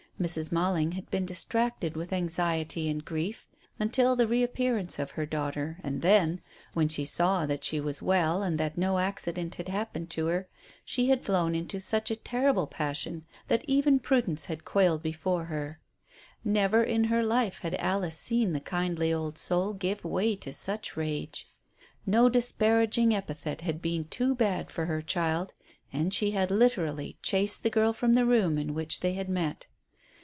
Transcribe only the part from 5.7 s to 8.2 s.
and then, when she saw that she was